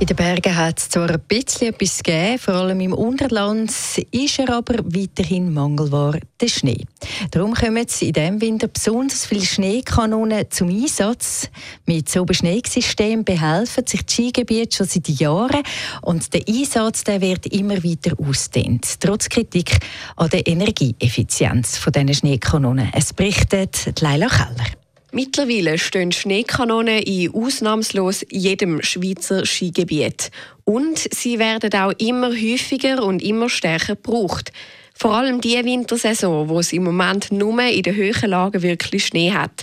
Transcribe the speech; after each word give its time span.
In 0.00 0.06
den 0.06 0.16
Bergen 0.16 0.56
hat 0.56 0.80
es 0.80 0.88
zwar 0.88 1.08
ein 1.08 1.20
bisschen 1.28 1.68
etwas 1.68 2.02
gegeben, 2.02 2.38
vor 2.38 2.54
allem 2.54 2.80
im 2.80 2.92
Unterland 2.92 3.70
ist 4.10 4.38
er 4.40 4.50
aber 4.50 4.78
weiterhin 4.84 5.54
mangelbar, 5.54 6.18
der 6.40 6.48
Schnee. 6.48 6.84
Darum 7.30 7.54
kommen 7.54 7.86
in 8.00 8.12
diesem 8.12 8.40
Winter 8.40 8.66
besonders 8.66 9.24
viele 9.24 9.44
Schneekanonen 9.44 10.50
zum 10.50 10.68
Einsatz. 10.68 11.48
Mit 11.86 12.08
so 12.08 12.22
einem 12.22 12.34
Schneesystem 12.34 13.24
behelfen 13.24 13.86
sich 13.86 14.04
die 14.04 14.12
Skigebiete 14.12 14.76
schon 14.76 14.86
seit 14.88 15.08
Jahren 15.08 15.62
und 16.02 16.34
der 16.34 16.42
Einsatz 16.48 17.04
der 17.04 17.20
wird 17.20 17.46
immer 17.46 17.82
weiter 17.82 18.16
ausdehnt, 18.18 19.00
trotz 19.00 19.28
Kritik 19.28 19.78
an 20.16 20.28
der 20.28 20.46
Energieeffizienz 20.46 21.80
dieser 21.80 22.14
Schneekanonen. 22.14 22.90
Es 22.92 23.12
berichtet 23.12 24.00
Leila 24.00 24.26
Keller. 24.26 24.83
Mittlerweile 25.14 25.78
stehen 25.78 26.10
Schneekanonen 26.10 26.98
in 27.04 27.32
ausnahmslos 27.32 28.26
jedem 28.32 28.82
Schweizer 28.82 29.46
Skigebiet. 29.46 30.32
Und 30.64 30.98
sie 30.98 31.38
werden 31.38 31.72
auch 31.72 31.92
immer 31.98 32.30
häufiger 32.30 33.00
und 33.04 33.22
immer 33.22 33.48
stärker 33.48 33.94
gebraucht. 33.94 34.50
Vor 34.92 35.14
allem 35.14 35.40
die 35.40 35.64
Wintersaison, 35.64 36.48
wo 36.48 36.58
es 36.58 36.72
im 36.72 36.82
Moment 36.82 37.30
nur 37.30 37.62
in 37.62 37.84
den 37.84 37.94
höheren 37.94 38.30
Lagen 38.30 38.62
wirklich 38.62 39.06
Schnee 39.06 39.30
hat. 39.30 39.62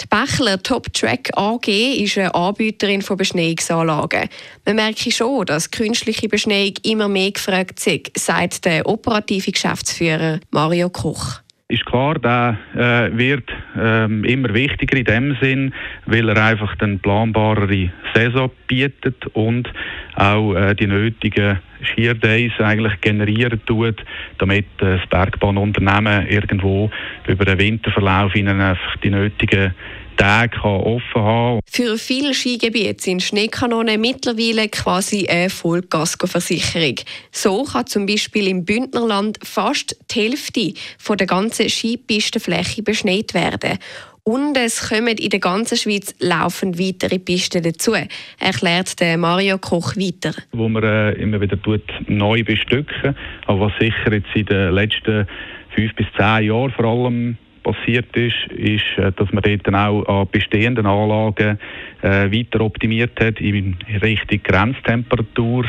Die 0.00 0.06
Bächler 0.06 0.62
Top 0.62 0.92
Track 0.92 1.32
AG 1.34 1.66
ist 1.66 2.16
eine 2.16 2.32
Anbieterin 2.32 3.02
von 3.02 3.16
Beschneiungsanlagen. 3.16 4.28
Man 4.64 4.76
merkt 4.76 5.12
schon, 5.12 5.46
dass 5.46 5.72
künstliche 5.72 6.28
Beschneiung 6.28 6.74
immer 6.84 7.08
mehr 7.08 7.32
gefragt 7.32 7.84
ist, 7.84 8.16
sagt 8.16 8.64
der 8.64 8.86
operative 8.86 9.50
Geschäftsführer 9.50 10.38
Mario 10.52 10.88
Koch 10.88 11.43
ist 11.68 11.86
klar, 11.86 12.18
der 12.18 12.58
äh, 12.74 13.16
wird 13.16 13.50
ähm, 13.76 14.24
immer 14.24 14.52
wichtiger 14.52 14.98
in 14.98 15.04
dem 15.04 15.36
Sinn, 15.40 15.74
weil 16.04 16.28
er 16.28 16.44
einfach 16.44 16.76
den 16.76 16.98
planbarere 16.98 17.90
Saison 18.14 18.50
bietet 18.66 19.26
und 19.28 19.72
auch 20.14 20.54
äh, 20.54 20.74
die 20.74 20.86
nötigen 20.86 21.60
Shear 21.84 22.14
Days 22.14 22.52
eigentlich 22.58 23.00
generieren 23.00 23.60
tut, 23.66 24.02
damit 24.38 24.66
das 24.78 25.00
Bergbahnunternehmen 25.10 26.26
irgendwo 26.28 26.90
über 27.26 27.44
den 27.44 27.58
Winterverlauf 27.58 28.34
ihnen 28.34 28.60
einfach 28.60 28.96
die 29.02 29.10
nötigen 29.10 29.74
Tage 30.16 30.62
offen 30.62 31.22
haben. 31.22 31.60
Für 31.66 31.98
viele 31.98 32.34
Skigebiete 32.34 33.02
sind 33.02 33.22
Schneekanonen 33.22 34.00
mittlerweile 34.00 34.68
quasi 34.68 35.26
eine 35.26 35.50
Vollkaskoversicherung. 35.50 36.96
So 37.32 37.64
kann 37.64 37.86
zum 37.86 38.06
Beispiel 38.06 38.48
im 38.48 38.64
Bündnerland 38.64 39.38
fast 39.42 39.96
die 40.10 40.20
Hälfte 40.20 40.74
von 40.98 41.16
der 41.16 41.26
ganzen 41.26 41.68
Skipistenfläche 41.68 42.82
beschneit 42.82 43.34
werden. 43.34 43.78
Und 44.26 44.56
es 44.56 44.88
kommen 44.88 45.18
in 45.18 45.28
der 45.28 45.38
ganzen 45.38 45.76
Schweiz 45.76 46.14
laufend 46.18 46.78
weitere 46.78 47.18
Pisten 47.18 47.62
dazu, 47.62 47.92
erklärt 48.40 48.98
der 48.98 49.18
Mario 49.18 49.58
Koch 49.58 49.96
weiter. 49.96 50.32
Wo 50.52 50.66
man 50.66 50.82
äh, 50.82 51.12
immer 51.12 51.42
wieder 51.42 51.60
tut, 51.60 51.82
neu 52.08 52.42
bestücken, 52.42 53.14
aber 53.46 53.66
was 53.66 53.72
sicher 53.78 54.14
jetzt 54.14 54.34
in 54.34 54.46
den 54.46 54.72
letzten 54.72 55.26
fünf 55.74 55.94
bis 55.94 56.06
zehn 56.16 56.46
Jahren 56.46 56.70
vor 56.70 56.86
allem 56.86 57.36
passiert 57.62 58.16
ist, 58.16 58.50
ist, 58.56 58.86
äh, 58.96 59.12
dass 59.12 59.30
man 59.30 59.42
dort 59.42 59.66
dann 59.66 59.74
auch 59.74 60.04
an 60.06 60.28
bestehenden 60.32 60.86
Anlagen 60.86 61.58
äh, 62.00 62.32
weiter 62.32 62.62
optimiert 62.62 63.20
hat 63.20 63.38
in 63.40 63.76
Richtung 64.00 64.42
Grenztemperatur, 64.42 65.66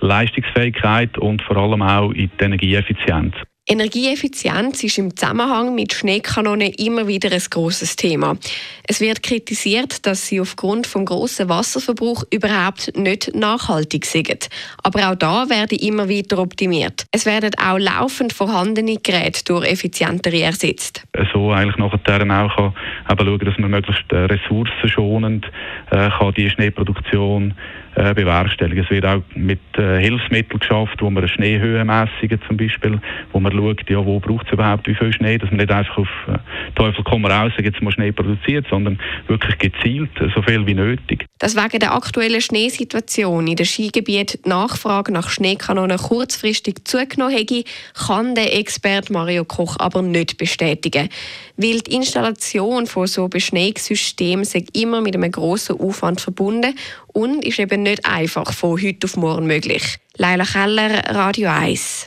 Leistungsfähigkeit 0.00 1.18
und 1.18 1.42
vor 1.42 1.56
allem 1.56 1.82
auch 1.82 2.12
in 2.12 2.30
die 2.38 2.44
Energieeffizienz. 2.44 3.34
Energieeffizienz 3.68 4.84
ist 4.84 4.96
im 4.98 5.16
Zusammenhang 5.16 5.74
mit 5.74 5.92
Schneekanonen 5.92 6.72
immer 6.78 7.08
wieder 7.08 7.32
ein 7.32 7.42
großes 7.50 7.96
Thema. 7.96 8.36
Es 8.84 9.00
wird 9.00 9.24
kritisiert, 9.24 10.06
dass 10.06 10.28
sie 10.28 10.40
aufgrund 10.40 10.86
vom 10.86 11.04
großen 11.04 11.48
Wasserverbrauch 11.48 12.22
überhaupt 12.30 12.96
nicht 12.96 13.34
nachhaltig 13.34 14.06
sind. 14.06 14.48
Aber 14.84 15.10
auch 15.10 15.16
da 15.16 15.50
werden 15.50 15.78
immer 15.80 16.08
weiter 16.08 16.38
optimiert. 16.38 17.06
Es 17.10 17.26
werden 17.26 17.50
auch 17.60 17.78
laufend 17.78 18.32
vorhandene 18.32 18.98
Geräte 19.02 19.42
durch 19.44 19.68
effizientere 19.68 20.42
ersetzt. 20.42 21.02
So 21.32 21.50
eigentlich 21.50 21.76
nachher 21.76 21.98
auch 22.38 22.56
schauen, 22.56 23.38
dass 23.40 23.58
man 23.58 23.70
möglichst 23.72 24.12
äh, 24.12 24.16
ressourcenschonend 24.16 25.44
äh, 25.90 26.08
die 26.36 26.50
Schneeproduktion 26.50 27.54
äh, 27.96 28.12
bewerkstelligen. 28.12 28.84
Es 28.84 28.90
wird 28.90 29.06
auch 29.06 29.22
mit 29.34 29.60
äh, 29.78 29.98
Hilfsmitteln 29.98 30.60
geschafft, 30.60 31.00
wo 31.00 31.08
man 31.08 31.26
Schneehöhe 31.28 31.82
mässigen 31.84 32.38
zum 32.46 32.58
Beispiel, 32.58 33.00
wo 33.32 33.40
man 33.40 33.55
schaut, 33.56 33.88
ja, 33.88 34.04
wo 34.04 34.20
braucht 34.20 34.46
es 34.46 34.52
überhaupt 34.52 34.86
wie 34.86 34.94
viel 34.94 35.12
Schnee, 35.12 35.38
dass 35.38 35.50
man 35.50 35.58
nicht 35.58 35.70
einfach 35.70 35.98
auf 35.98 36.08
äh, 36.28 36.38
Teufel 36.74 37.04
komm 37.04 37.24
raus, 37.24 37.52
jetzt 37.58 37.80
mal 37.82 37.92
Schnee 37.92 38.12
produziert, 38.12 38.66
sondern 38.70 38.98
wirklich 39.26 39.58
gezielt, 39.58 40.10
so 40.34 40.42
viel 40.42 40.66
wie 40.66 40.74
nötig. 40.74 41.26
Dass 41.38 41.56
wegen 41.56 41.78
der 41.78 41.94
aktuellen 41.94 42.40
Schneesituation 42.40 43.46
in 43.46 43.56
den 43.56 43.66
Skigebieten 43.66 44.40
die 44.44 44.48
Nachfrage 44.48 45.12
nach 45.12 45.28
Schneekanonen 45.28 45.98
kurzfristig 45.98 46.84
zugenommen 46.84 47.34
hätte, 47.34 47.64
kann 47.94 48.34
der 48.34 48.56
Experte 48.56 49.12
Mario 49.12 49.44
Koch 49.44 49.76
aber 49.78 50.02
nicht 50.02 50.38
bestätigen. 50.38 51.08
Weil 51.56 51.80
die 51.80 51.94
Installation 51.94 52.86
von 52.86 53.06
so 53.06 53.28
Beschneiungssystemen 53.28 54.46
immer 54.72 55.00
mit 55.00 55.14
einem 55.14 55.32
grossen 55.32 55.80
Aufwand 55.80 56.20
verbunden 56.20 56.74
und 57.12 57.44
ist 57.44 57.58
eben 57.58 57.82
nicht 57.82 58.04
einfach 58.06 58.52
von 58.52 58.80
heute 58.80 59.06
auf 59.06 59.16
morgen 59.16 59.46
möglich. 59.46 59.96
Leila 60.16 60.44
Keller, 60.44 61.02
Radio 61.14 61.50
1. 61.50 62.06